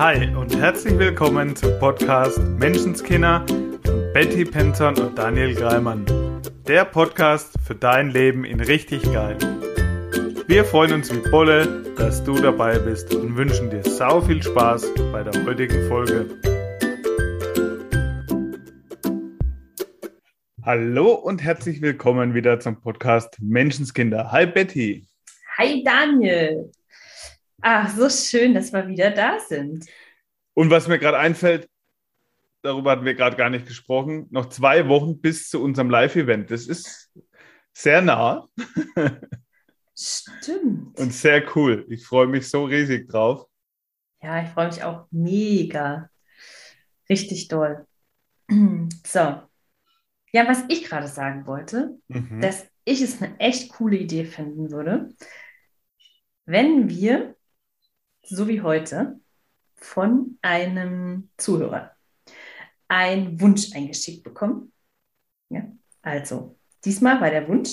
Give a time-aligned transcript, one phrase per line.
[0.00, 3.44] Hi und herzlich willkommen zum Podcast Menschenskinder
[3.84, 6.06] von Betty Penton und Daniel Greimann.
[6.66, 9.36] Der Podcast für dein Leben in richtig geil.
[10.46, 14.86] Wir freuen uns wie Bolle, dass du dabei bist und wünschen dir sau viel Spaß
[15.12, 16.30] bei der heutigen Folge.
[20.62, 24.32] Hallo und herzlich willkommen wieder zum Podcast Menschenskinder.
[24.32, 25.06] Hi Betty.
[25.58, 26.70] Hi Daniel.
[27.62, 29.86] Ach, so schön, dass wir wieder da sind.
[30.54, 31.68] Und was mir gerade einfällt,
[32.62, 36.50] darüber hatten wir gerade gar nicht gesprochen, noch zwei Wochen bis zu unserem Live-Event.
[36.50, 37.10] Das ist
[37.72, 38.46] sehr nah.
[39.96, 40.98] Stimmt.
[40.98, 41.86] Und sehr cool.
[41.88, 43.46] Ich freue mich so riesig drauf.
[44.22, 46.10] Ja, ich freue mich auch mega.
[47.08, 47.86] Richtig doll.
[49.06, 49.42] So.
[50.32, 52.40] Ja, was ich gerade sagen wollte, Mhm.
[52.40, 55.08] dass ich es eine echt coole Idee finden würde,
[56.46, 57.36] wenn wir,
[58.30, 59.20] so wie heute,
[59.76, 61.96] von einem Zuhörer
[62.88, 64.72] einen Wunsch eingeschickt bekommen.
[65.48, 65.64] Ja,
[66.02, 67.70] also, diesmal war der Wunsch,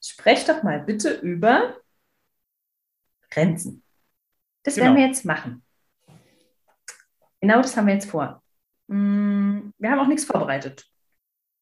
[0.00, 1.76] sprecht doch mal bitte über
[3.30, 3.82] Grenzen.
[4.62, 5.00] Das werden Genau.
[5.00, 5.64] wir jetzt machen.
[7.40, 8.42] Genau das haben wir jetzt vor.
[8.86, 10.86] Mm, Wir haben auch nichts vorbereitet.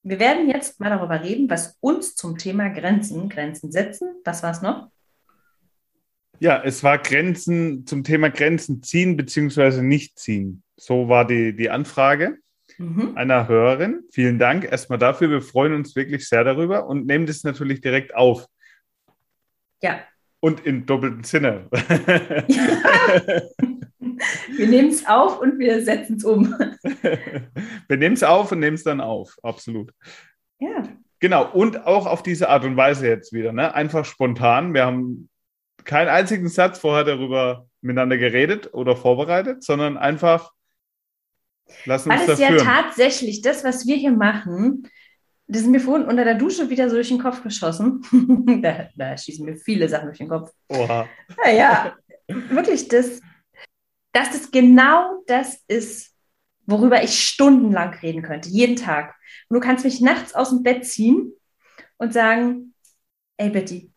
[0.02, 4.50] Wir werden jetzt mal darüber reden, was uns zum Thema Grenzen, Grenzen setzen, was war
[4.50, 4.90] es noch?
[6.40, 9.82] Ja, es war Grenzen zum Thema Grenzen ziehen bzw.
[9.82, 10.62] nicht ziehen.
[10.76, 12.38] So war die, die Anfrage
[12.78, 13.12] Mhm.
[13.14, 14.04] einer Hörerin.
[14.10, 15.28] Vielen Dank erstmal dafür.
[15.28, 18.46] Wir freuen uns wirklich sehr darüber und nehmen das natürlich direkt auf.
[19.82, 20.00] Ja,
[20.40, 21.68] Und im doppelten Sinne.
[24.56, 26.54] wir nehmen es auf und wir setzen es um.
[27.88, 29.36] Wir nehmen es auf und nehmen es dann auf.
[29.42, 29.92] Absolut.
[30.58, 30.84] Ja,
[31.18, 31.50] Genau.
[31.52, 33.52] Und auch auf diese Art und Weise jetzt wieder.
[33.52, 33.74] Ne?
[33.74, 34.72] Einfach spontan.
[34.72, 35.28] Wir haben
[35.84, 40.52] keinen einzigen Satz vorher darüber miteinander geredet oder vorbereitet, sondern einfach
[41.84, 42.64] lassen weil uns es da ja führen.
[42.64, 44.88] tatsächlich das, was wir hier machen,
[45.46, 48.02] das ist mir vorhin unter der Dusche wieder so durch den Kopf geschossen.
[48.62, 50.52] da, da schießen mir viele Sachen durch den Kopf.
[50.68, 51.08] Oha.
[51.44, 51.96] Naja,
[52.28, 53.20] wirklich, das,
[54.12, 56.14] dass das genau das ist,
[56.66, 59.16] worüber ich stundenlang reden könnte, jeden Tag.
[59.48, 61.32] Und du kannst mich nachts aus dem Bett ziehen
[61.98, 62.74] und sagen,
[63.36, 63.90] ey Betty,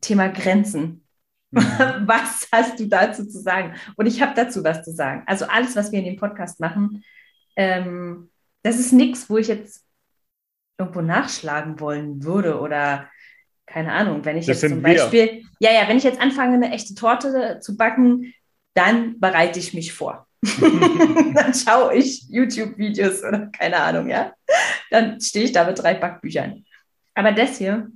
[0.00, 1.05] Thema Grenzen.
[1.52, 3.74] Was hast du dazu zu sagen?
[3.96, 5.22] Und ich habe dazu was zu sagen.
[5.26, 7.04] Also alles, was wir in dem Podcast machen,
[7.56, 8.30] ähm,
[8.62, 9.84] das ist nichts, wo ich jetzt
[10.78, 13.08] irgendwo nachschlagen wollen würde oder
[13.64, 14.96] keine Ahnung, wenn ich Das jetzt zum wir.
[14.96, 18.34] Beispiel, ja, ja, wenn ich jetzt anfange, eine echte Torte zu backen,
[18.74, 20.28] dann bereite ich mich vor.
[20.60, 24.34] dann schaue ich YouTube-Videos oder keine Ahnung, ja.
[24.90, 26.64] Dann stehe ich da mit drei Backbüchern.
[27.14, 27.90] Aber das hier,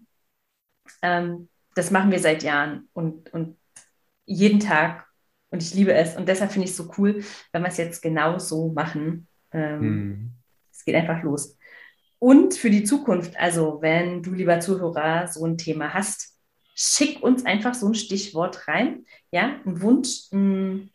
[1.03, 3.57] ähm, das machen wir seit Jahren und, und
[4.27, 5.07] jeden Tag
[5.51, 6.17] und ich liebe es.
[6.17, 9.27] Und deshalb finde ich es so cool, wenn wir es jetzt genau so machen.
[9.53, 10.31] Ähm, Hm.
[10.73, 11.57] es geht einfach los.
[12.19, 16.39] Und für die Zukunft, also wenn du, lieber Zuhörer, so ein Thema hast,
[16.75, 20.89] schick uns einfach so ein Stichwort rein, ja, ein Wunsch, mh,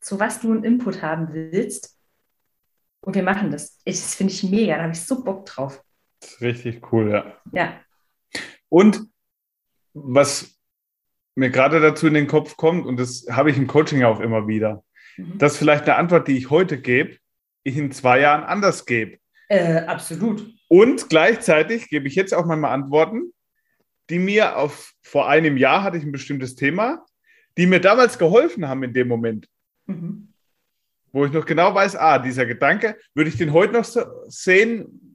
[0.00, 1.98] zu was du einen Input haben willst.
[3.00, 3.78] Und wir machen das.
[3.84, 5.82] Ich, das finde ich mega, da habe ich so Bock drauf.
[6.40, 7.36] Richtig cool, ja.
[7.52, 7.80] Ja.
[8.68, 9.08] Und
[10.04, 10.58] was
[11.34, 14.46] mir gerade dazu in den Kopf kommt, und das habe ich im Coaching auch immer
[14.48, 14.84] wieder,
[15.16, 15.38] Mhm.
[15.38, 17.16] dass vielleicht eine Antwort, die ich heute gebe,
[17.64, 19.18] ich in zwei Jahren anders gebe.
[19.48, 20.46] Äh, absolut.
[20.68, 23.32] Und gleichzeitig gebe ich jetzt auch mal Antworten,
[24.10, 27.04] die mir auf, vor einem Jahr hatte ich ein bestimmtes Thema,
[27.56, 29.48] die mir damals geholfen haben in dem Moment,
[29.86, 30.32] Mhm.
[31.12, 35.07] wo ich noch genau weiß, ah, dieser Gedanke, würde ich den heute noch so sehen,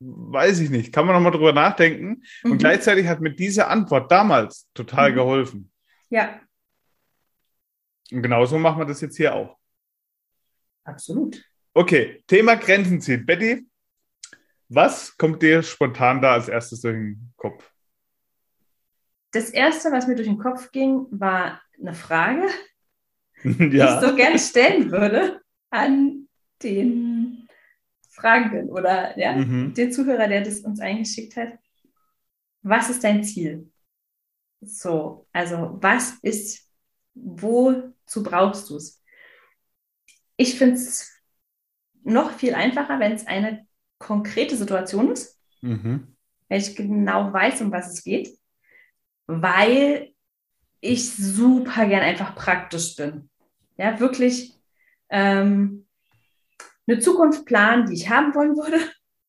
[0.00, 2.22] weiß ich nicht, kann man noch mal drüber nachdenken.
[2.44, 2.58] Und Mhm.
[2.58, 5.14] gleichzeitig hat mir diese Antwort damals total Mhm.
[5.16, 5.72] geholfen.
[6.10, 6.40] Ja,
[8.12, 9.58] Und genauso machen wir das jetzt hier auch.
[10.84, 11.42] absolut.
[11.72, 13.24] Okay, Thema Grenzen ziehen.
[13.26, 13.66] Betty,
[14.68, 17.70] was kommt dir spontan da als erstes durch den Kopf?
[19.32, 22.46] Das erste, was mir durch den Kopf ging, war eine Frage,
[23.44, 24.00] die ja.
[24.00, 25.40] ich so gerne stellen würde
[25.70, 26.28] an
[26.62, 27.03] den
[28.14, 29.74] Fragenden oder ja, Mhm.
[29.74, 31.58] den Zuhörer, der das uns eingeschickt hat.
[32.62, 33.70] Was ist dein Ziel?
[34.60, 36.68] So, also was ist,
[37.14, 39.02] wozu brauchst du es?
[40.36, 41.12] Ich finde es
[42.02, 43.66] noch viel einfacher, wenn es eine
[43.98, 46.16] konkrete Situation ist, Mhm.
[46.48, 48.38] wenn ich genau weiß, um was es geht,
[49.26, 50.12] weil
[50.80, 53.30] ich super gern einfach praktisch bin.
[53.76, 54.54] Ja, wirklich
[55.08, 55.83] ähm,
[56.86, 58.78] eine Zukunft planen, die ich haben wollen würde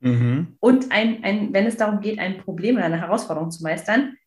[0.05, 0.57] Mhm.
[0.59, 4.17] und ein, ein, wenn es darum geht, ein Problem oder eine Herausforderung zu meistern,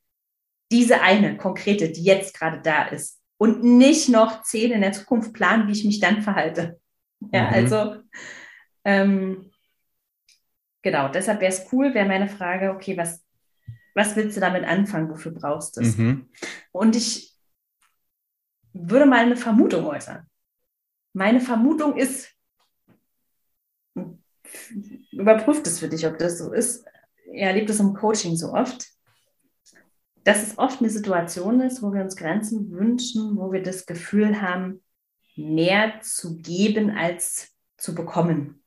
[0.73, 5.33] diese eine konkrete, die jetzt gerade da ist, und nicht noch zehn in der Zukunft
[5.33, 6.81] planen, wie ich mich dann verhalte.
[7.33, 7.55] Ja, mhm.
[7.55, 7.97] also
[8.85, 9.53] ähm,
[10.83, 13.25] genau, deshalb wäre es cool, wäre meine Frage, okay, was,
[13.95, 15.97] was willst du damit anfangen, wofür brauchst du es?
[15.97, 16.29] Mhm.
[16.73, 17.37] Und ich
[18.73, 20.27] würde mal eine Vermutung äußern.
[21.13, 22.33] Meine Vermutung ist,
[25.13, 26.85] überprüft es für dich, ob das so ist.
[27.33, 28.89] Er erlebt es im Coaching so oft,
[30.25, 34.41] dass es oft eine Situation ist, wo wir uns Grenzen wünschen, wo wir das Gefühl
[34.41, 34.83] haben,
[35.37, 38.63] mehr zu geben als zu bekommen.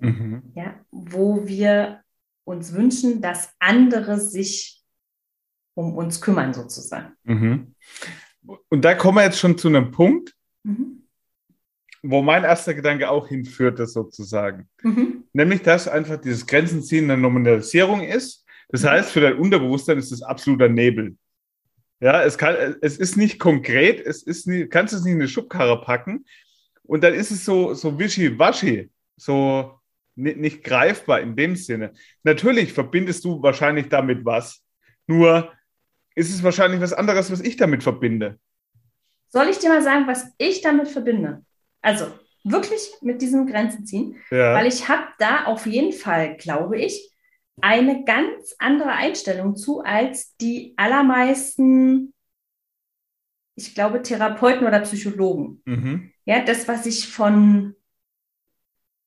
[0.00, 0.52] Mhm.
[0.54, 2.02] Ja, wo wir
[2.44, 4.82] uns wünschen, dass andere sich
[5.74, 7.12] um uns kümmern, sozusagen.
[7.22, 7.74] Mhm.
[8.68, 10.34] Und da kommen wir jetzt schon zu einem Punkt,
[10.64, 10.97] mhm.
[12.02, 14.68] Wo mein erster Gedanke auch hinführte, sozusagen.
[14.82, 15.24] Mhm.
[15.32, 18.44] Nämlich, dass einfach dieses Grenzenziehen eine Nominalisierung ist.
[18.68, 18.88] Das mhm.
[18.88, 21.16] heißt, für dein Unterbewusstsein ist es absoluter Nebel.
[22.00, 25.28] Ja, es, kann, es ist nicht konkret, es ist nie, kannst es nicht in eine
[25.28, 26.24] Schubkarre packen.
[26.84, 29.78] Und dann ist es so, so wischiwaschi, so
[30.14, 31.92] nicht, nicht greifbar in dem Sinne.
[32.22, 34.62] Natürlich verbindest du wahrscheinlich damit was.
[35.06, 35.52] Nur
[36.14, 38.38] ist es wahrscheinlich was anderes, was ich damit verbinde.
[39.28, 41.44] Soll ich dir mal sagen, was ich damit verbinde?
[41.88, 42.12] Also
[42.44, 44.52] wirklich mit diesem Grenzen ziehen, ja.
[44.52, 47.10] weil ich habe da auf jeden Fall, glaube ich,
[47.62, 52.12] eine ganz andere Einstellung zu als die allermeisten,
[53.54, 55.62] ich glaube, Therapeuten oder Psychologen.
[55.64, 56.12] Mhm.
[56.26, 57.74] Ja, das, was ich von,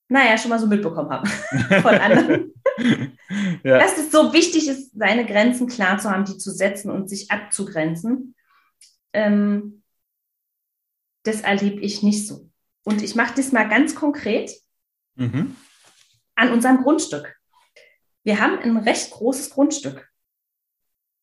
[0.08, 1.28] naja, schon mal so mitbekommen habe
[1.82, 2.52] von anderen.
[3.62, 3.78] ja.
[3.78, 7.30] Dass es so wichtig ist, seine Grenzen klar zu haben, die zu setzen und sich
[7.30, 8.34] abzugrenzen.
[9.12, 9.84] Ähm,
[11.22, 12.51] das erlebe ich nicht so.
[12.84, 14.50] Und ich mache das mal ganz konkret
[15.14, 15.56] mhm.
[16.34, 17.36] an unserem Grundstück.
[18.24, 20.08] Wir haben ein recht großes Grundstück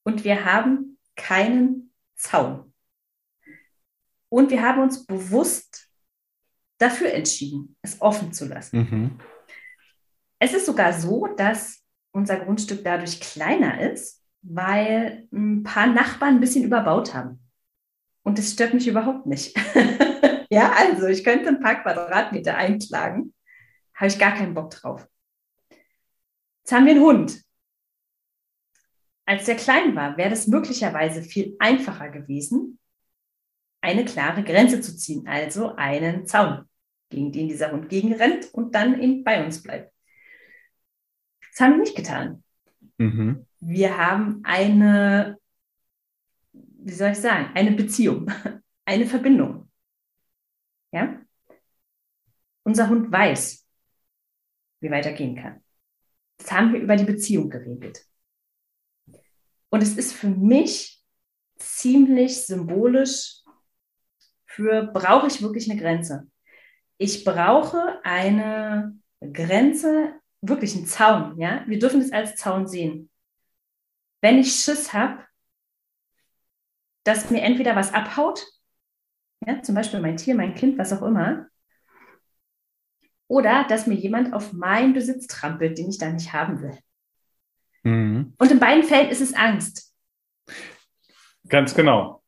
[0.04, 2.74] und wir haben keinen Zaun.
[4.30, 5.90] Und wir haben uns bewusst
[6.78, 8.78] dafür entschieden, es offen zu lassen.
[8.78, 9.20] Mhm.
[10.40, 16.40] Es ist sogar so, dass unser Grundstück dadurch kleiner ist, weil ein paar Nachbarn ein
[16.40, 17.40] bisschen überbaut haben.
[18.24, 19.58] Und das stört mich überhaupt nicht.
[20.50, 23.34] ja, also ich könnte ein paar Quadratmeter einklagen,
[23.94, 25.08] habe ich gar keinen Bock drauf.
[25.70, 27.42] Jetzt haben wir einen Hund.
[29.26, 32.80] Als der klein war, wäre es möglicherweise viel einfacher gewesen,
[33.82, 36.68] eine klare Grenze zu ziehen, also einen Zaun,
[37.10, 39.94] gegen den dieser Hund gegenrennt und dann eben bei uns bleibt.
[41.52, 42.44] Das haben wir nicht getan.
[42.98, 43.46] Mhm.
[43.60, 45.38] Wir haben eine,
[46.52, 48.32] wie soll ich sagen, eine Beziehung,
[48.86, 49.70] eine Verbindung.
[50.92, 51.22] Ja?
[52.70, 53.68] Unser Hund weiß,
[54.82, 55.64] wie weitergehen kann.
[56.38, 58.06] Das haben wir über die Beziehung geregelt.
[59.72, 61.04] Und es ist für mich
[61.58, 63.42] ziemlich symbolisch
[64.46, 66.30] für, brauche ich wirklich eine Grenze?
[67.00, 71.64] Ich brauche eine Grenze wirklich ein Zaun, ja.
[71.66, 73.10] Wir dürfen es als Zaun sehen.
[74.22, 75.26] Wenn ich Schiss habe,
[77.04, 78.46] dass mir entweder was abhaut,
[79.44, 81.49] ja, zum Beispiel mein Tier, mein Kind, was auch immer,
[83.30, 86.78] oder dass mir jemand auf meinen Besitz trampelt, den ich da nicht haben will.
[87.84, 88.34] Mhm.
[88.38, 89.94] Und in beiden Fällen ist es Angst.
[91.48, 92.24] Ganz genau.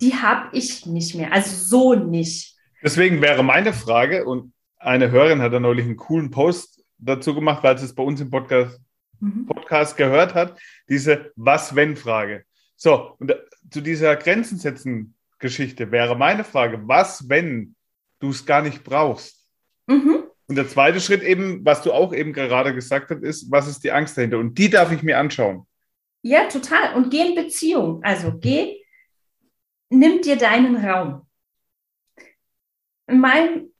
[0.00, 2.56] Die habe ich nicht mehr, also so nicht.
[2.82, 7.62] Deswegen wäre meine Frage, und eine Hörerin hat da neulich einen coolen Post dazu gemacht,
[7.62, 8.80] weil sie es bei uns im Podcast,
[9.20, 9.46] mhm.
[9.46, 12.44] Podcast gehört hat, diese Was-Wenn-Frage.
[12.76, 13.32] So, und
[13.70, 17.76] zu dieser Grenzen setzen Geschichte wäre meine Frage, was, wenn
[18.18, 19.48] du es gar nicht brauchst?
[19.86, 20.23] Mhm.
[20.54, 23.82] Und der zweite Schritt eben, was du auch eben gerade gesagt hast, ist, was ist
[23.82, 24.38] die Angst dahinter?
[24.38, 25.66] Und die darf ich mir anschauen.
[26.22, 26.94] Ja, total.
[26.94, 28.04] Und geh in Beziehung.
[28.04, 28.80] Also geh,
[29.90, 31.26] nimm dir deinen Raum.
[33.08, 33.72] In meinem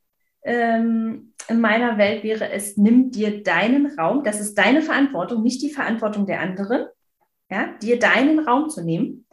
[0.42, 5.62] ähm, in meiner Welt wäre es, nimm dir deinen Raum, das ist deine Verantwortung, nicht
[5.62, 6.86] die Verantwortung der anderen,
[7.50, 9.23] ja, dir deinen Raum zu nehmen.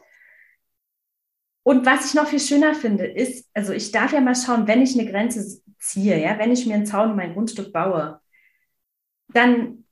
[1.64, 4.82] Und was ich noch viel schöner finde, ist, also ich darf ja mal schauen, wenn
[4.82, 8.20] ich eine Grenze ziehe, ja, wenn ich mir einen Zaun um mein Grundstück baue,
[9.28, 9.84] dann,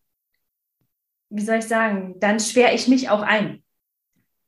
[1.29, 3.63] wie soll ich sagen, dann schwere ich mich auch ein.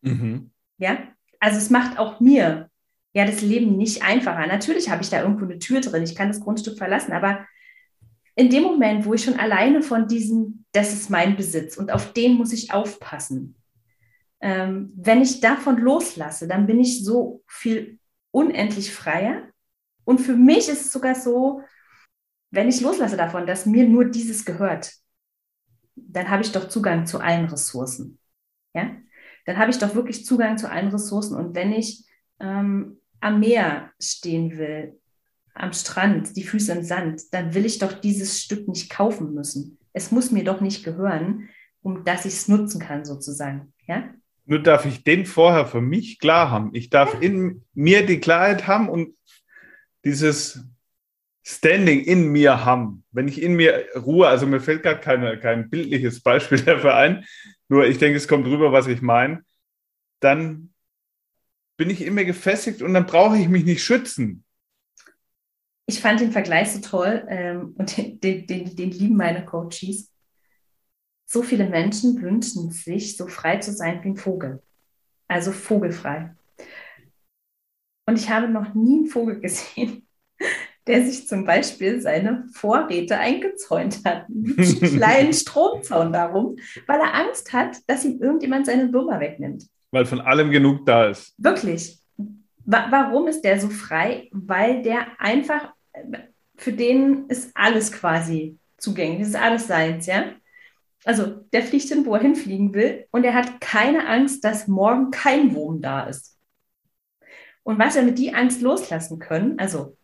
[0.00, 0.50] Mhm.
[0.78, 0.98] Ja,
[1.38, 2.70] also es macht auch mir
[3.14, 4.46] ja das Leben nicht einfacher.
[4.46, 7.46] Natürlich habe ich da irgendwo eine Tür drin, ich kann das Grundstück verlassen, aber
[8.34, 12.12] in dem Moment, wo ich schon alleine von diesem, das ist mein Besitz und auf
[12.14, 13.56] den muss ich aufpassen,
[14.42, 18.00] ähm, wenn ich davon loslasse, dann bin ich so viel
[18.32, 19.48] unendlich freier.
[20.04, 21.62] Und für mich ist es sogar so,
[22.50, 24.92] wenn ich loslasse davon, dass mir nur dieses gehört,
[25.94, 28.18] dann habe ich doch Zugang zu allen Ressourcen.
[28.74, 28.90] Ja?
[29.46, 31.36] Dann habe ich doch wirklich Zugang zu allen Ressourcen.
[31.36, 32.04] Und wenn ich
[32.40, 35.00] ähm, am Meer stehen will,
[35.54, 39.78] am Strand, die Füße im Sand, dann will ich doch dieses Stück nicht kaufen müssen.
[39.92, 41.48] Es muss mir doch nicht gehören,
[41.82, 43.72] um dass ich es nutzen kann, sozusagen.
[43.86, 44.12] Ja?
[44.44, 46.74] Nur darf ich den vorher für mich klar haben.
[46.74, 49.16] Ich darf in mir die Klarheit haben und
[50.04, 50.64] dieses
[51.44, 53.04] Standing in mir haben.
[53.10, 57.24] Wenn ich in mir Ruhe, also mir fällt gerade kein bildliches Beispiel dafür ein,
[57.68, 59.44] nur ich denke, es kommt rüber, was ich meine,
[60.20, 60.72] dann
[61.76, 64.44] bin ich in mir gefestigt und dann brauche ich mich nicht schützen.
[65.86, 70.11] Ich fand den Vergleich so toll ähm, und den, den, den, den lieben meine Coaches.
[71.32, 74.60] So viele Menschen wünschen sich, so frei zu sein wie ein Vogel.
[75.28, 76.36] Also vogelfrei.
[78.06, 80.06] Und ich habe noch nie einen Vogel gesehen,
[80.86, 84.26] der sich zum Beispiel seine Vorräte eingezäunt hat.
[84.28, 89.64] Einen kleinen Stromzaun darum, weil er Angst hat, dass ihm irgendjemand seine Würmer wegnimmt.
[89.90, 91.32] Weil von allem genug da ist.
[91.38, 91.98] Wirklich.
[92.66, 94.28] Wa warum ist der so frei?
[94.32, 95.72] Weil der einfach,
[96.58, 100.24] für den ist alles quasi zugänglich, das ist alles seins, ja?
[101.04, 105.10] Also der fliegt hin, wo er hinfliegen will und er hat keine Angst, dass morgen
[105.10, 106.38] kein Wurm da ist.
[107.64, 109.96] Und was wir mit die Angst loslassen können, also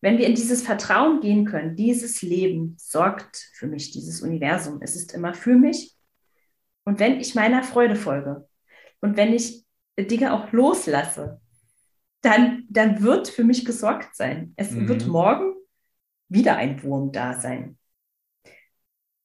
[0.00, 4.96] wenn wir in dieses Vertrauen gehen können, dieses Leben sorgt für mich, dieses Universum, es
[4.96, 5.94] ist immer für mich.
[6.84, 8.48] Und wenn ich meiner Freude folge
[9.00, 9.64] und wenn ich
[9.98, 11.40] Dinge auch loslasse,
[12.22, 14.52] dann, dann wird für mich gesorgt sein.
[14.56, 14.88] Es mhm.
[14.88, 15.54] wird morgen
[16.28, 17.76] wieder ein Wurm da sein.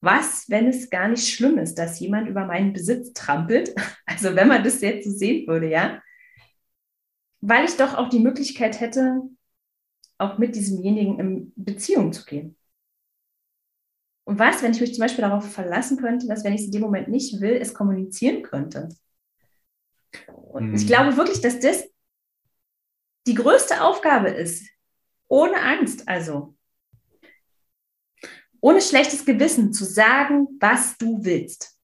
[0.05, 3.73] Was, wenn es gar nicht schlimm ist, dass jemand über meinen Besitz trampelt?
[4.07, 5.99] Also wenn man das jetzt so sehen würde, ja,
[7.41, 9.23] weil ich doch auch die Möglichkeit hätte,
[10.19, 12.55] auch mit diesemjenigen in Beziehung zu gehen.
[14.25, 16.73] Und was, wenn ich mich zum Beispiel darauf verlassen könnte, dass wenn ich es in
[16.73, 18.89] dem Moment nicht will, es kommunizieren könnte?
[20.27, 20.75] Und mhm.
[20.75, 21.83] ich glaube wirklich, dass das
[23.27, 24.69] die größte Aufgabe ist,
[25.27, 26.55] ohne Angst, also
[28.65, 31.77] ohne schlechtes Gewissen zu sagen, was du willst.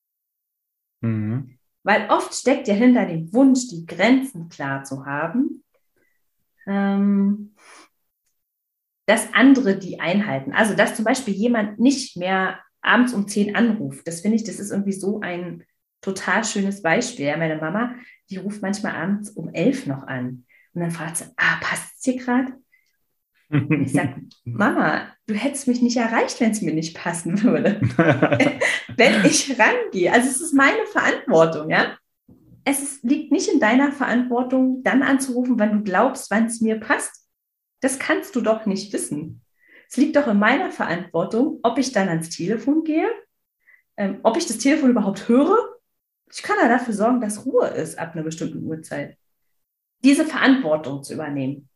[1.02, 1.60] Mhm.
[1.84, 5.64] Weil oft steckt ja hinter dem Wunsch, die Grenzen klar zu haben,
[6.66, 7.54] ähm,
[9.06, 10.54] dass andere die einhalten.
[10.54, 14.08] Also, dass zum Beispiel jemand nicht mehr abends um 10 anruft.
[14.08, 15.64] Das finde ich, das ist irgendwie so ein
[16.02, 17.28] total schönes Beispiel.
[17.28, 17.94] Ja, meine Mama,
[18.32, 20.48] die ruft manchmal abends um 11 noch an.
[20.74, 22.54] Und dann fragt sie, ah, passt es dir gerade?
[23.52, 24.16] Ich sage,
[24.46, 27.82] Mama, du hättest mich nicht erreicht, wenn es mir nicht passen würde.
[28.98, 30.12] wenn ich rangehe.
[30.12, 31.98] Also es ist meine Verantwortung, ja.
[32.64, 36.80] Es ist, liegt nicht in deiner Verantwortung, dann anzurufen, wann du glaubst, wann es mir
[36.80, 37.28] passt.
[37.82, 39.42] Das kannst du doch nicht wissen.
[39.90, 43.10] Es liegt doch in meiner Verantwortung, ob ich dann ans Telefon gehe,
[43.98, 45.58] ähm, ob ich das Telefon überhaupt höre.
[46.32, 49.18] Ich kann ja dafür sorgen, dass Ruhe ist ab einer bestimmten Uhrzeit.
[50.04, 51.68] Diese Verantwortung zu übernehmen.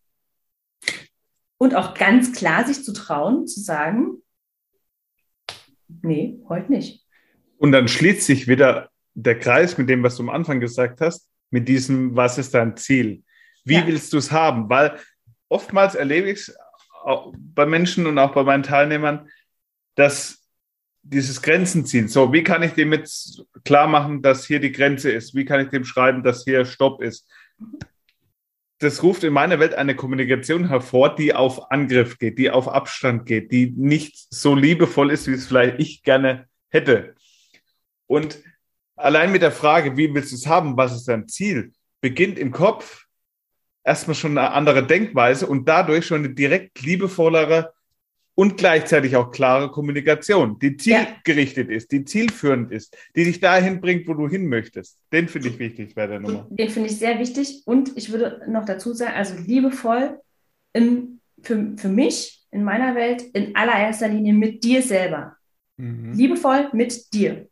[1.58, 4.22] Und auch ganz klar sich zu trauen, zu sagen,
[6.02, 7.06] nee, heute nicht.
[7.58, 11.30] Und dann schließt sich wieder der Kreis mit dem, was du am Anfang gesagt hast,
[11.50, 13.24] mit diesem, was ist dein Ziel?
[13.64, 13.88] Wie ja.
[13.88, 14.70] willst du es haben?
[14.70, 15.00] Weil
[15.48, 16.58] oftmals erlebe ich es
[17.34, 19.30] bei Menschen und auch bei meinen Teilnehmern,
[19.96, 20.46] dass
[21.04, 22.08] dieses Grenzen ziehen.
[22.08, 25.36] So, wie kann ich dem jetzt klar machen, dass hier die Grenze ist?
[25.36, 27.30] Wie kann ich dem schreiben, dass hier Stopp ist?
[28.86, 33.26] Das ruft in meiner Welt eine Kommunikation hervor, die auf Angriff geht, die auf Abstand
[33.26, 37.16] geht, die nicht so liebevoll ist, wie es vielleicht ich gerne hätte.
[38.06, 38.44] Und
[38.96, 42.52] allein mit der Frage, wie willst du es haben, was ist dein Ziel, beginnt im
[42.52, 43.08] Kopf
[43.84, 47.74] erstmal schon eine andere Denkweise und dadurch schon eine direkt liebevollere
[48.36, 51.76] und gleichzeitig auch klare Kommunikation, die zielgerichtet ja.
[51.78, 55.00] ist, die zielführend ist, die dich dahin bringt, wo du hin möchtest.
[55.12, 56.46] Den finde ich wichtig bei der Nummer.
[56.50, 60.20] Den finde ich sehr wichtig und ich würde noch dazu sagen, also liebevoll
[60.74, 65.38] in, für, für mich in meiner Welt in allererster Linie mit dir selber.
[65.78, 66.14] Mhm.
[66.14, 67.48] Liebevoll mit dir.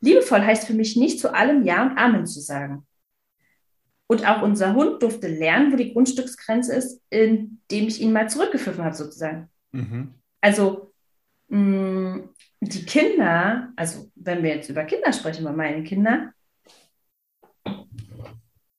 [0.00, 2.86] Liebevoll heißt für mich nicht zu allem Ja und Amen zu sagen.
[4.06, 8.82] Und auch unser Hund durfte lernen, wo die Grundstücksgrenze ist, indem ich ihn mal zurückgepfiffen
[8.82, 9.48] habe, sozusagen.
[9.72, 10.14] Mhm.
[10.40, 10.92] Also
[11.48, 16.32] mh, mm, die Kinder, also wenn wir jetzt über Kinder sprechen, bei meinen Kindern,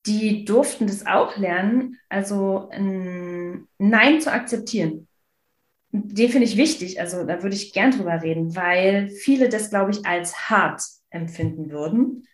[0.06, 5.08] die durften das auch lernen, also ein Nein zu akzeptieren.
[5.92, 9.92] Den finde ich wichtig, also da würde ich gern drüber reden, weil viele das, glaube
[9.92, 12.28] ich, als hart empfinden würden.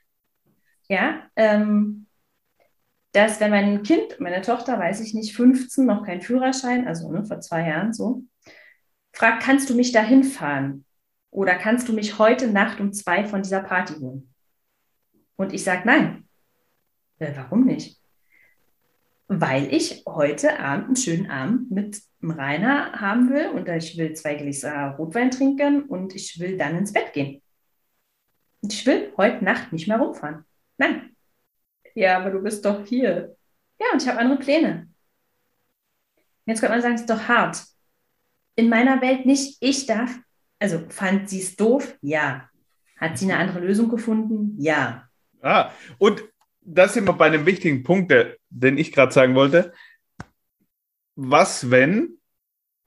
[0.88, 2.08] Ja, ähm,
[3.14, 7.26] dass wenn mein Kind, meine Tochter, weiß ich nicht, 15, noch kein Führerschein, also ne,
[7.26, 8.24] vor zwei Jahren so,
[9.16, 10.86] fragt, kannst du mich dahin fahren?
[11.32, 14.34] Oder kannst du mich heute Nacht um zwei von dieser Party holen?
[15.36, 16.28] Und ich sage nein.
[17.20, 18.00] Äh, warum nicht?
[19.28, 24.36] weil ich heute Abend einen schönen Abend mit Rainer haben will und ich will zwei
[24.36, 27.42] Gläser Rotwein trinken und ich will dann ins Bett gehen.
[28.62, 30.46] Und ich will heute Nacht nicht mehr rumfahren.
[30.78, 31.16] Nein.
[31.96, 33.36] Ja, aber du bist doch hier.
[33.80, 34.90] Ja, und ich habe andere Pläne.
[36.46, 37.64] Jetzt könnte man sagen, es ist doch hart.
[38.56, 39.58] In meiner Welt nicht.
[39.60, 40.12] Ich darf.
[40.60, 41.98] Also fand sie es doof?
[42.02, 42.50] Ja.
[42.98, 44.56] Hat sie eine andere Lösung gefunden?
[44.58, 45.10] Ja.
[45.42, 46.24] Ah, und
[46.62, 49.74] das sind wir bei einem wichtigen Punkt, der, den ich gerade sagen wollte.
[51.16, 52.18] Was, wenn,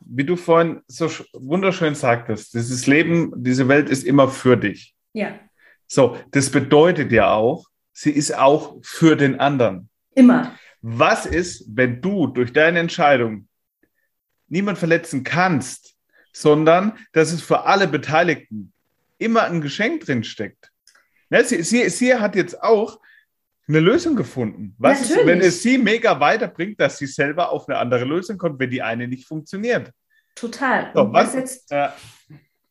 [0.00, 4.94] wie du vorhin so wunderschön sagtest, dieses Leben, diese Welt ist immer für dich.
[5.12, 5.38] Ja.
[5.86, 9.88] So, das bedeutet ja auch, sie ist auch für den anderen.
[10.14, 10.54] Immer.
[10.80, 13.48] Was ist, wenn du durch deine Entscheidung
[14.48, 15.94] niemand verletzen kannst,
[16.32, 18.72] sondern dass es für alle Beteiligten
[19.18, 20.70] immer ein Geschenk drin steckt?
[21.30, 23.00] Ja, sie, sie, sie hat jetzt auch
[23.68, 24.74] eine Lösung gefunden.
[24.78, 28.58] Was ist, wenn es sie mega weiterbringt, dass sie selber auf eine andere Lösung kommt,
[28.58, 29.92] wenn die eine nicht funktioniert?
[30.34, 30.90] Total.
[30.94, 31.94] So, was, das, setzt, ja.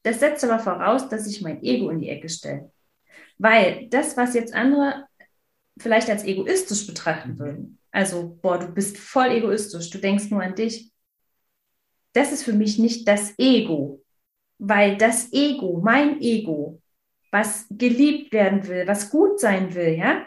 [0.01, 2.72] das setzt aber voraus, dass ich mein Ego in die Ecke stelle.
[3.38, 5.05] Weil das, was jetzt andere
[5.77, 10.55] vielleicht als egoistisch betrachten würden, also, boah, du bist voll egoistisch, du denkst nur an
[10.55, 10.91] dich,
[12.17, 14.03] das ist für mich nicht das Ego.
[14.59, 16.81] Weil das Ego, mein Ego,
[17.31, 20.25] was geliebt werden will, was gut sein will, ja,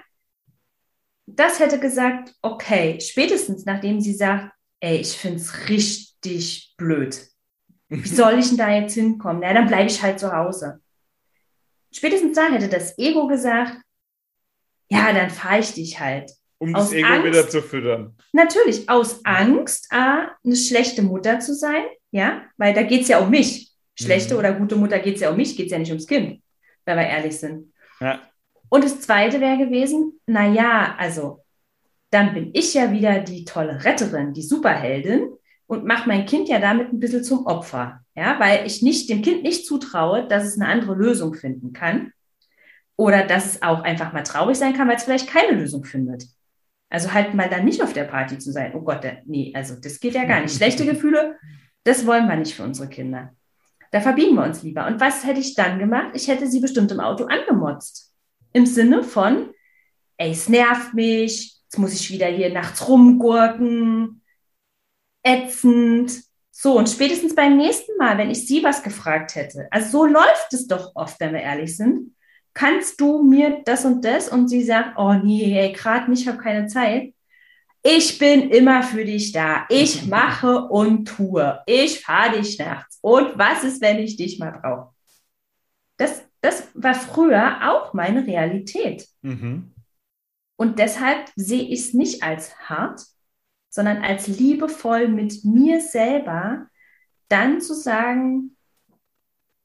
[1.26, 7.28] das hätte gesagt, okay, spätestens nachdem sie sagt, ey, ich finde es richtig blöd.
[7.88, 9.40] Wie soll ich denn da jetzt hinkommen?
[9.42, 10.80] Na, dann bleibe ich halt zu Hause.
[11.92, 13.76] Spätestens da hätte das Ego gesagt,
[14.88, 16.30] ja, dann fahre ich dich halt.
[16.60, 18.14] Um aus das Ego Angst, wieder zu füttern.
[18.32, 23.18] Natürlich, aus Angst, A, eine schlechte Mutter zu sein, ja, weil da geht es ja
[23.18, 23.72] um mich.
[23.94, 24.40] Schlechte mhm.
[24.40, 26.42] oder gute Mutter geht es ja um mich, geht es ja nicht ums Kind,
[26.84, 27.72] wenn wir ehrlich sind.
[28.00, 28.20] Ja.
[28.68, 31.42] Und das zweite wäre gewesen, naja, also
[32.10, 35.30] dann bin ich ja wieder die tolle Retterin, die Superheldin
[35.66, 38.00] und mache mein Kind ja damit ein bisschen zum Opfer.
[38.14, 42.12] Ja, weil ich nicht, dem Kind nicht zutraue, dass es eine andere Lösung finden kann.
[42.96, 46.24] Oder dass es auch einfach mal traurig sein kann, weil es vielleicht keine Lösung findet.
[46.90, 48.72] Also halt mal dann nicht auf der Party zu sein.
[48.74, 50.54] Oh Gott, nee, also das geht ja gar nicht.
[50.56, 51.36] Schlechte Gefühle,
[51.84, 53.32] das wollen wir nicht für unsere Kinder.
[53.92, 54.86] Da verbiegen wir uns lieber.
[54.86, 56.10] Und was hätte ich dann gemacht?
[56.14, 58.12] Ich hätte sie bestimmt im Auto angemotzt.
[58.52, 59.50] Im Sinne von,
[60.16, 64.22] ey, es nervt mich, jetzt muss ich wieder hier nachts rumgurken,
[65.22, 66.22] ätzend.
[66.50, 70.52] So, und spätestens beim nächsten Mal, wenn ich sie was gefragt hätte, also so läuft
[70.52, 72.14] es doch oft, wenn wir ehrlich sind,
[72.54, 74.28] kannst du mir das und das?
[74.28, 77.14] Und sie sagt, oh nee, gerade nicht, ich habe keine Zeit.
[77.82, 79.66] Ich bin immer für dich da.
[79.68, 81.60] Ich mache und tue.
[81.66, 82.98] Ich fahre dich nachts.
[83.00, 84.94] Und was ist, wenn ich dich mal brauche?
[85.96, 89.06] Das das war früher auch meine Realität.
[89.22, 89.72] Mhm.
[90.56, 93.02] Und deshalb sehe ich es nicht als hart,
[93.68, 96.66] sondern als liebevoll mit mir selber,
[97.28, 98.56] dann zu sagen,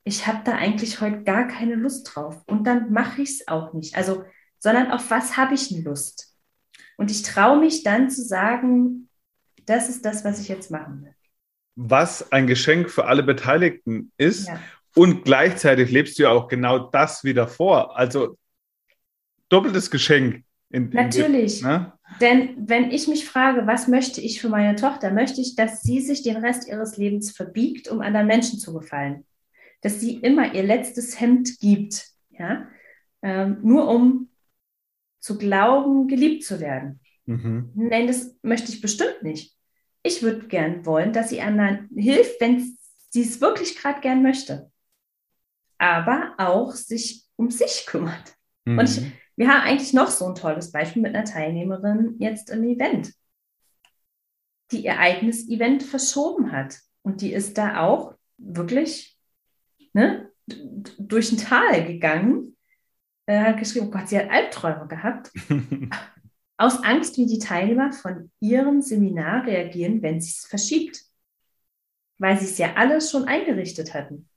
[0.06, 2.42] ich habe da eigentlich heute gar keine Lust drauf.
[2.46, 3.98] Und dann mache ich es auch nicht.
[3.98, 4.24] Also,
[4.60, 6.38] sondern auf was habe ich eine Lust?
[6.96, 9.10] Und ich traue mich dann zu sagen,
[9.66, 11.16] das ist das, was ich jetzt machen will.
[11.76, 14.48] Was ein Geschenk für alle Beteiligten ist.
[14.48, 14.60] Ja.
[14.96, 17.98] Und gleichzeitig lebst du ja auch genau das wieder vor.
[17.98, 18.38] Also
[19.50, 20.44] doppeltes Geschenk.
[20.70, 21.62] In, Natürlich.
[21.62, 21.94] In, ne?
[22.22, 26.00] Denn wenn ich mich frage, was möchte ich für meine Tochter, möchte ich, dass sie
[26.00, 29.26] sich den Rest ihres Lebens verbiegt, um anderen Menschen zu gefallen.
[29.86, 32.68] Dass sie immer ihr letztes Hemd gibt, ja?
[33.22, 34.30] Ähm, nur um
[35.20, 37.00] zu glauben, geliebt zu werden.
[37.26, 37.72] Mhm.
[37.76, 39.56] Nein, das möchte ich bestimmt nicht.
[40.04, 42.78] Ich würde gern wollen, dass sie anderen hilft, wenn
[43.10, 44.72] sie es wirklich gerade gern möchte
[45.78, 48.36] aber auch sich um sich kümmert.
[48.66, 48.80] Mhm.
[48.80, 49.02] Und ich,
[49.36, 53.14] wir haben eigentlich noch so ein tolles Beispiel mit einer Teilnehmerin jetzt im Event,
[54.72, 56.80] die ihr eigenes Event verschoben hat.
[57.02, 59.15] Und die ist da auch wirklich
[59.96, 60.30] ne,
[61.00, 62.56] durch ein Tal gegangen,
[63.26, 65.32] äh, hat geschrieben, oh Gott, sie hat Albträume gehabt.
[66.58, 71.02] aus Angst, wie die Teilnehmer von ihrem Seminar reagieren, wenn sie es verschiebt.
[72.18, 74.30] Weil sie es ja alles schon eingerichtet hatten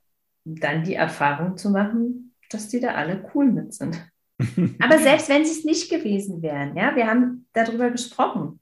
[0.57, 3.99] dann die Erfahrung zu machen, dass die da alle cool mit sind.
[4.81, 8.61] Aber selbst wenn sie es nicht gewesen wären, ja, wir haben darüber gesprochen.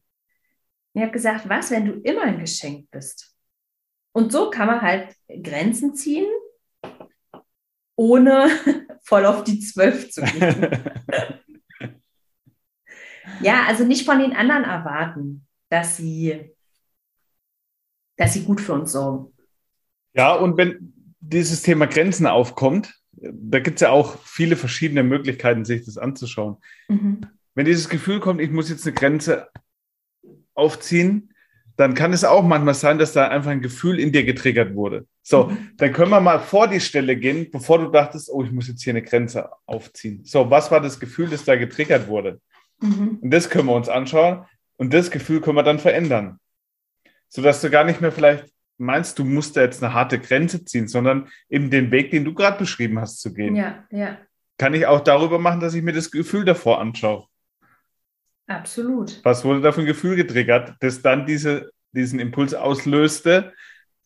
[0.95, 3.35] Ich habe gesagt, was, wenn du immer ein Geschenk bist?
[4.13, 6.27] Und so kann man halt Grenzen ziehen,
[7.97, 8.49] ohne
[9.03, 10.69] voll auf die Zwölf zu gehen.
[13.41, 16.53] ja, also nicht von den anderen erwarten, dass sie,
[18.17, 19.33] dass sie gut für uns sorgen.
[20.15, 25.65] Ja, und wenn, dieses Thema Grenzen aufkommt, da gibt es ja auch viele verschiedene Möglichkeiten,
[25.65, 26.59] sich das anzuschauen.
[26.89, 27.23] Mhm.
[27.55, 29.49] Wenn dieses Gefühl kommt, ich muss jetzt eine Grenze
[30.55, 31.33] aufziehen,
[31.77, 35.07] dann kann es auch manchmal sein, dass da einfach ein Gefühl in dir getriggert wurde.
[35.23, 35.73] So, mhm.
[35.77, 38.83] dann können wir mal vor die Stelle gehen, bevor du dachtest, oh, ich muss jetzt
[38.83, 40.23] hier eine Grenze aufziehen.
[40.25, 42.41] So, was war das Gefühl, das da getriggert wurde?
[42.81, 43.19] Mhm.
[43.21, 46.39] Und das können wir uns anschauen und das Gefühl können wir dann verändern.
[47.29, 48.47] Sodass du gar nicht mehr vielleicht
[48.79, 52.35] meinst, du musst da jetzt eine harte Grenze ziehen, sondern eben den Weg, den du
[52.35, 53.57] gerade beschrieben hast, zu gehen.
[53.57, 54.19] Ja, ja.
[54.59, 57.27] Kann ich auch darüber machen, dass ich mir das Gefühl davor anschaue.
[58.47, 59.21] Absolut.
[59.25, 63.53] Was wurde da für ein Gefühl getriggert, das dann diese, diesen Impuls auslöste?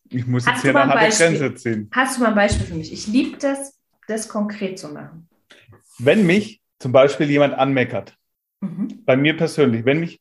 [0.08, 1.26] Ich muss jetzt hier eine harte Beispiel?
[1.38, 1.90] Grenze ziehen.
[1.92, 2.92] Hast du mal ein Beispiel für mich?
[2.92, 5.28] Ich liebe das, das konkret zu machen.
[5.98, 8.16] Wenn mich zum Beispiel jemand anmeckert,
[8.60, 9.04] mhm.
[9.04, 10.20] bei mir persönlich, wenn mich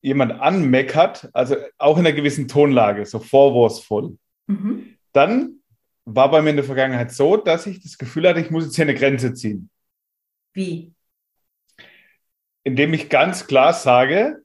[0.00, 4.96] jemand anmeckert, also auch in einer gewissen Tonlage, so vorwurfsvoll, mhm.
[5.12, 5.60] dann
[6.04, 8.76] war bei mir in der Vergangenheit so, dass ich das Gefühl hatte, ich muss jetzt
[8.76, 9.70] hier eine Grenze ziehen.
[10.52, 10.92] Wie?
[12.68, 14.42] Indem ich ganz klar sage.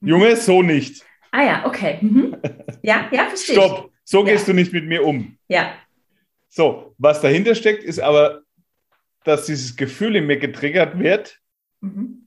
[0.00, 1.04] Junge, so nicht.
[1.30, 1.98] Ah ja, okay.
[2.00, 2.36] Mhm.
[2.82, 3.54] Ja, ja, verstehe.
[3.54, 4.32] Stopp, so ja.
[4.32, 5.38] gehst du nicht mit mir um.
[5.46, 5.74] Ja.
[6.48, 8.42] So, was dahinter steckt, ist aber,
[9.22, 11.38] dass dieses Gefühl in mir getriggert wird,
[11.80, 12.26] mhm.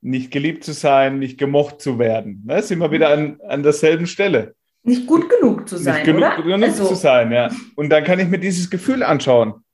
[0.00, 2.42] nicht geliebt zu sein, nicht gemocht zu werden.
[2.44, 4.56] Da sind wir wieder an, an derselben Stelle.
[4.82, 6.42] Nicht gut genug zu sein, nicht genug, oder?
[6.42, 6.88] genug also.
[6.88, 7.52] zu sein, ja.
[7.76, 9.64] Und dann kann ich mir dieses Gefühl anschauen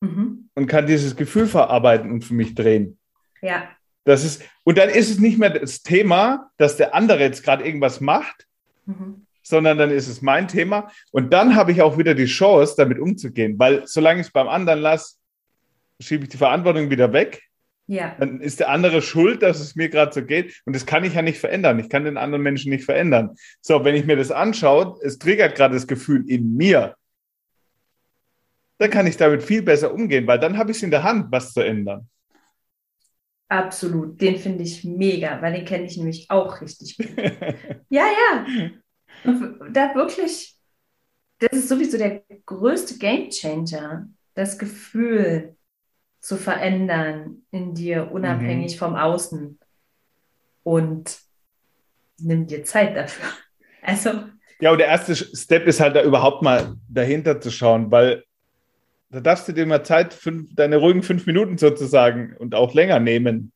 [0.00, 0.50] mhm.
[0.56, 2.98] und kann dieses Gefühl verarbeiten und für mich drehen.
[3.40, 3.68] Ja.
[4.04, 7.64] Das ist, und dann ist es nicht mehr das Thema, dass der andere jetzt gerade
[7.64, 8.46] irgendwas macht,
[8.86, 9.26] mhm.
[9.42, 10.90] sondern dann ist es mein Thema.
[11.10, 14.48] Und dann habe ich auch wieder die Chance, damit umzugehen, weil solange ich es beim
[14.48, 15.16] anderen lasse,
[16.00, 17.42] schiebe ich die Verantwortung wieder weg.
[17.86, 18.14] Ja.
[18.18, 20.62] Dann ist der andere schuld, dass es mir gerade so geht.
[20.64, 21.78] Und das kann ich ja nicht verändern.
[21.78, 23.36] Ich kann den anderen Menschen nicht verändern.
[23.60, 26.96] So, wenn ich mir das anschaue, es triggert gerade das Gefühl in mir,
[28.78, 31.30] dann kann ich damit viel besser umgehen, weil dann habe ich es in der Hand,
[31.30, 32.08] was zu ändern.
[33.48, 37.08] Absolut, den finde ich mega, weil den kenne ich nämlich auch richtig gut.
[37.88, 38.46] ja, ja.
[39.70, 40.56] Da wirklich,
[41.38, 45.56] das ist sowieso der größte Game Changer, das Gefühl
[46.20, 48.78] zu verändern in dir, unabhängig mhm.
[48.78, 49.58] vom Außen.
[50.62, 51.18] Und
[52.18, 53.28] nimm dir Zeit dafür.
[53.86, 54.12] Also.
[54.60, 58.24] Ja, und der erste Step ist halt da überhaupt mal dahinter zu schauen, weil
[59.14, 62.98] da darfst du dir mal Zeit, fünf, deine ruhigen fünf Minuten sozusagen und auch länger
[62.98, 63.52] nehmen.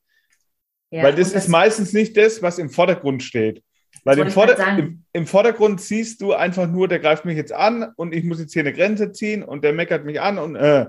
[0.90, 3.64] Ja, Weil das, das, ist meistens nicht das, was im Vordergrund steht.
[4.04, 7.92] Weil im, Vorder im, im, Vordergrund siehst du einfach nur, der greift mich jetzt an
[7.96, 10.86] und ich muss jetzt hier eine Grenze ziehen und der meckert mich an und, äh,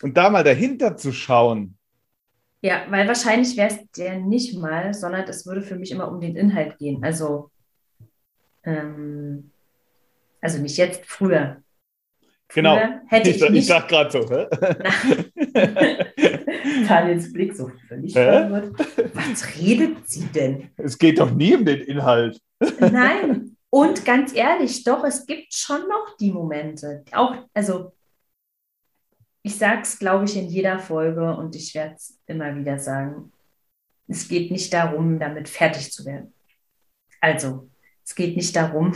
[0.00, 1.76] und da mal dahinter zu schauen.
[2.62, 6.20] Ja, weil wahrscheinlich wäre es der nicht mal, sondern es würde für mich immer um
[6.20, 7.04] den Inhalt gehen.
[7.04, 7.50] Also,
[8.64, 9.50] ähm,
[10.40, 11.62] also nicht jetzt, früher.
[12.54, 12.78] Genau.
[13.06, 14.20] Hätte ich, ich, ich dachte gerade so.
[16.88, 18.74] Daniels Blick so völlig verwirrt.
[19.12, 20.70] Was redet sie denn?
[20.76, 22.40] Es geht doch nie um den Inhalt.
[22.80, 23.56] Nein.
[23.70, 27.04] Und ganz ehrlich, doch, es gibt schon noch die Momente.
[27.12, 27.92] Auch, also,
[29.42, 33.30] ich sage es, glaube ich, in jeder Folge und ich werde es immer wieder sagen.
[34.06, 36.32] Es geht nicht darum, damit fertig zu werden.
[37.20, 37.68] Also,
[38.04, 38.94] es geht nicht darum,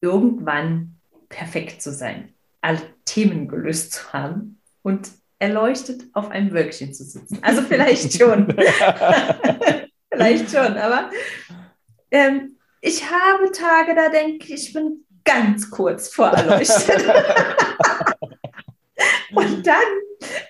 [0.00, 0.99] irgendwann
[1.30, 7.38] perfekt zu sein, alle Themen gelöst zu haben und erleuchtet auf einem Wölkchen zu sitzen.
[7.40, 8.54] Also vielleicht schon.
[10.12, 11.10] vielleicht schon, aber
[12.10, 17.06] ähm, ich habe Tage, da denke ich, ich bin ganz kurz vor erleuchtet.
[19.34, 19.76] und dann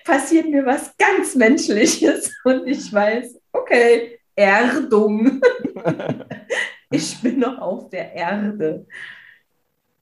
[0.03, 5.41] passiert mir was ganz Menschliches und ich weiß, okay, Erdung.
[6.91, 8.85] ich bin noch auf der Erde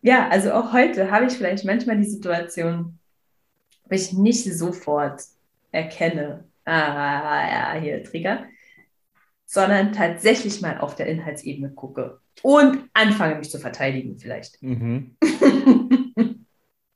[0.02, 3.00] ja, also auch heute habe ich vielleicht manchmal die Situation,
[3.86, 5.22] wo ich nicht sofort
[5.72, 8.46] erkenne, ah, ja, hier Trigger,
[9.46, 14.62] sondern tatsächlich mal auf der Inhaltsebene gucke und anfange mich zu verteidigen vielleicht.
[14.62, 15.18] Mhm.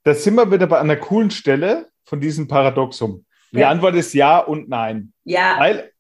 [0.04, 3.26] da sind wir wieder bei einer coolen Stelle von diesem Paradoxum.
[3.52, 3.70] Die ja.
[3.70, 5.14] Antwort ist ja und nein.
[5.24, 5.56] Ja.
[5.60, 5.92] Weil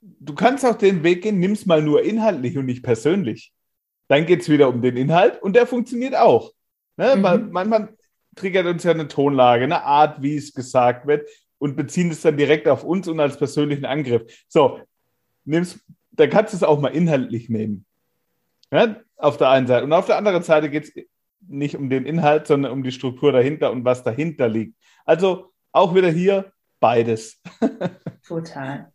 [0.00, 3.53] du kannst auch den Weg gehen, nimm es mal nur inhaltlich und nicht persönlich.
[4.08, 6.52] Dann geht es wieder um den Inhalt und der funktioniert auch.
[6.96, 7.16] Ne?
[7.16, 7.50] Mhm.
[7.50, 7.96] Manchmal
[8.36, 12.36] triggert uns ja eine Tonlage, eine Art, wie es gesagt wird und beziehen es dann
[12.36, 14.22] direkt auf uns und als persönlichen Angriff.
[14.48, 14.80] So,
[15.44, 17.86] nimm's, dann kannst du es auch mal inhaltlich nehmen.
[18.70, 18.96] Ja?
[19.16, 19.84] Auf der einen Seite.
[19.84, 21.04] Und auf der anderen Seite geht es
[21.46, 24.76] nicht um den Inhalt, sondern um die Struktur dahinter und was dahinter liegt.
[25.04, 27.40] Also auch wieder hier beides.
[28.26, 28.92] Total.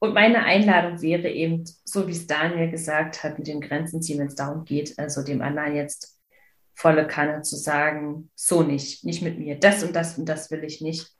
[0.00, 4.18] Und meine Einladung wäre eben, so wie es Daniel gesagt hat, mit den Grenzen ziehen,
[4.18, 6.18] wenn es darum geht, also dem anderen jetzt
[6.74, 10.64] volle Kanne zu sagen, so nicht, nicht mit mir, das und das und das will
[10.64, 11.10] ich nicht.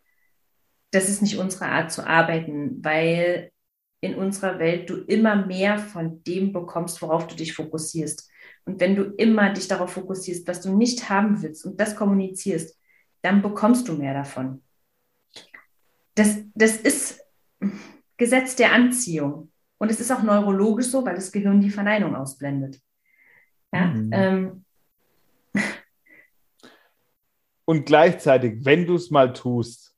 [0.93, 3.53] Das ist nicht unsere Art zu arbeiten, weil
[4.01, 8.31] in unserer Welt du immer mehr von dem bekommst, worauf du dich fokussierst.
[8.65, 12.79] Und wenn du immer dich darauf fokussierst, was du nicht haben willst und das kommunizierst,
[13.21, 14.63] dann bekommst du mehr davon.
[16.15, 17.21] Das, das ist
[18.21, 19.51] Gesetz der Anziehung.
[19.79, 22.79] Und es ist auch neurologisch so, weil das Gehirn die Verneinung ausblendet.
[23.73, 24.11] Ja, mhm.
[24.13, 24.65] ähm.
[27.65, 29.95] Und gleichzeitig, wenn du es mal tust,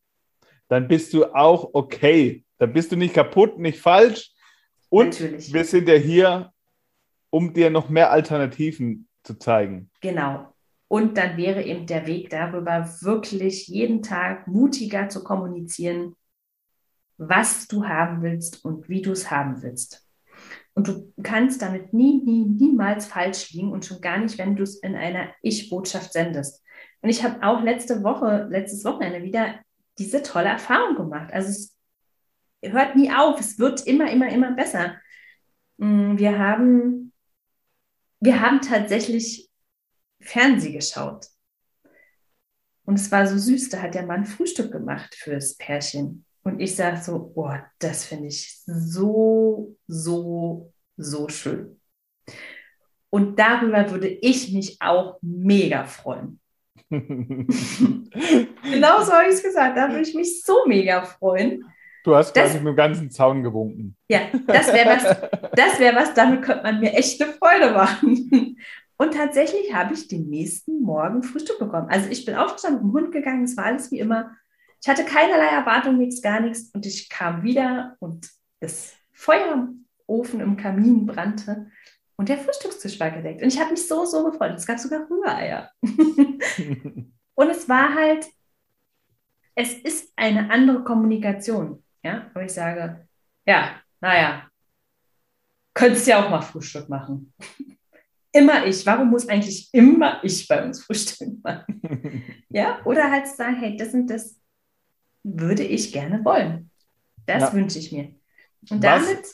[0.68, 2.44] dann bist du auch okay.
[2.58, 4.30] Dann bist du nicht kaputt, nicht falsch.
[4.88, 5.52] Und Natürlich.
[5.52, 6.52] wir sind ja hier,
[7.30, 9.90] um dir noch mehr Alternativen zu zeigen.
[10.00, 10.54] Genau.
[10.86, 16.14] Und dann wäre eben der Weg darüber, wirklich jeden Tag mutiger zu kommunizieren,
[17.28, 20.06] was du haben willst und wie du es haben willst.
[20.74, 24.62] Und du kannst damit nie, nie, niemals falsch liegen und schon gar nicht, wenn du
[24.62, 26.62] es in einer Ich-Botschaft sendest.
[27.02, 29.60] Und ich habe auch letzte Woche, letztes Wochenende wieder
[29.98, 31.32] diese tolle Erfahrung gemacht.
[31.32, 31.76] Also es
[32.62, 34.96] hört nie auf, es wird immer, immer, immer besser.
[35.76, 37.12] Mm, wir haben,
[38.20, 39.50] wir haben tatsächlich
[40.20, 41.26] Fernseh geschaut.
[42.84, 46.24] Und es war so süß, da hat der Mann Frühstück gemacht fürs Pärchen.
[46.44, 51.80] Und ich sage so, oh, das finde ich so, so, so schön.
[53.10, 56.40] Und darüber würde ich mich auch mega freuen.
[56.90, 57.46] genau
[59.02, 59.76] so habe ich es gesagt.
[59.76, 61.64] Da würde ich mich so mega freuen.
[62.04, 63.96] Du hast quasi mit dem ganzen Zaun gewunken.
[64.08, 65.04] Ja, das wäre was,
[65.52, 68.58] das wäre was, damit könnte man mir echt eine Freude machen.
[68.96, 71.88] Und tatsächlich habe ich den nächsten Morgen Frühstück bekommen.
[71.88, 74.36] Also ich bin aufgestanden, mit dem Hund gegangen, es war alles wie immer.
[74.82, 76.70] Ich hatte keinerlei Erwartung, nichts, gar nichts.
[76.72, 78.28] Und ich kam wieder und
[78.60, 81.70] das Feuerofen im Kamin brannte
[82.16, 83.42] und der Frühstückstisch war gedeckt.
[83.42, 84.54] Und ich habe mich so, so gefreut.
[84.56, 85.70] Es gab sogar Rühreier.
[85.82, 88.26] und es war halt,
[89.54, 91.82] es ist eine andere Kommunikation.
[92.04, 93.08] Ja, wo ich sage,
[93.46, 94.48] ja, naja,
[95.74, 97.32] könntest ja auch mal Frühstück machen
[98.32, 98.84] immer ich.
[98.84, 102.44] Warum muss eigentlich immer ich bei uns Frühstück machen?
[102.48, 104.41] ja, oder halt sagen, hey, das und das
[105.22, 106.70] würde ich gerne wollen.
[107.26, 107.52] Das ja.
[107.52, 108.14] wünsche ich mir.
[108.70, 109.06] Und Was?
[109.06, 109.24] damit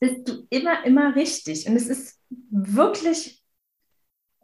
[0.00, 1.66] bist du immer, immer richtig.
[1.66, 3.42] Und es ist wirklich,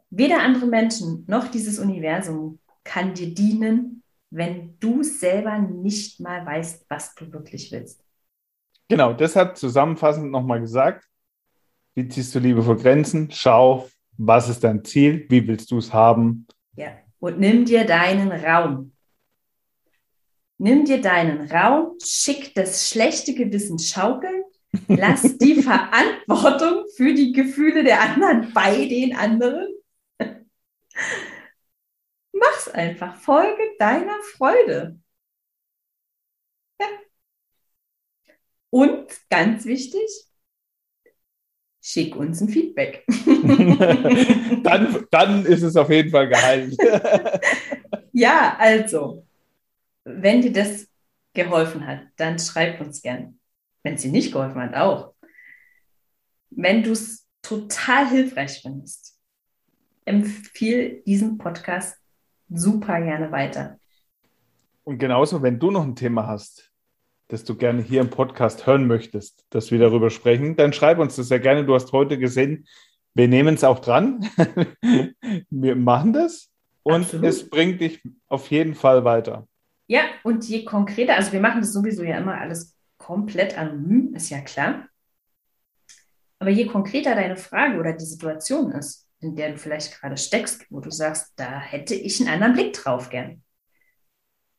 [0.09, 6.85] weder andere Menschen noch dieses Universum kann dir dienen, wenn du selber nicht mal weißt,
[6.89, 8.03] was du wirklich willst.
[8.87, 11.05] Genau, deshalb zusammenfassend nochmal gesagt,
[11.95, 13.31] wie ziehst du Liebe vor Grenzen?
[13.31, 15.25] Schau, was ist dein Ziel?
[15.29, 16.45] Wie willst du es haben?
[16.75, 18.91] Ja, und nimm dir deinen Raum.
[20.57, 24.43] Nimm dir deinen Raum, schick das schlechte Gewissen schaukeln,
[24.87, 29.67] lass die Verantwortung für die Gefühle der anderen bei den anderen.
[32.31, 34.99] Mach's einfach, folge deiner Freude.
[36.79, 36.87] Ja.
[38.69, 40.07] Und ganz wichtig,
[41.81, 43.05] schick uns ein Feedback.
[44.63, 46.75] dann, dann ist es auf jeden Fall geheilt.
[48.11, 49.25] ja, also,
[50.05, 50.87] wenn dir das
[51.33, 53.39] geholfen hat, dann schreib uns gern.
[53.83, 55.13] Wenn es dir nicht geholfen hat, auch.
[56.49, 59.19] Wenn du es total hilfreich findest,
[60.05, 61.97] empfiehl diesen Podcast
[62.49, 63.79] super gerne weiter.
[64.83, 66.71] Und genauso, wenn du noch ein Thema hast,
[67.27, 71.15] das du gerne hier im Podcast hören möchtest, dass wir darüber sprechen, dann schreib uns
[71.15, 71.65] das sehr gerne.
[71.65, 72.67] Du hast heute gesehen,
[73.15, 74.29] wir nehmen es auch dran.
[75.49, 76.51] wir machen das
[76.83, 77.25] und Absolut.
[77.25, 79.47] es bringt dich auf jeden Fall weiter.
[79.87, 84.29] Ja, und je konkreter, also wir machen das sowieso ja immer alles komplett anonym, ist
[84.29, 84.87] ja klar.
[86.39, 90.65] Aber je konkreter deine Frage oder die Situation ist, in der du vielleicht gerade steckst,
[90.69, 93.43] wo du sagst, da hätte ich einen anderen Blick drauf gern,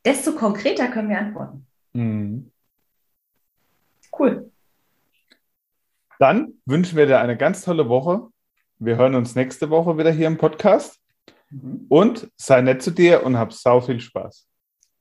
[0.04, 1.66] desto konkreter können wir antworten.
[1.92, 2.52] Mhm.
[4.16, 4.50] Cool.
[6.18, 8.28] Dann wünschen wir dir eine ganz tolle Woche.
[8.78, 10.98] Wir hören uns nächste Woche wieder hier im Podcast.
[11.50, 11.86] Mhm.
[11.88, 14.48] Und sei nett zu dir und hab sau viel Spaß.